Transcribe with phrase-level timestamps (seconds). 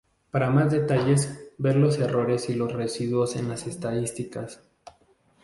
[0.31, 4.59] Para más detalles, ver los errores y los residuos en las estadísticas.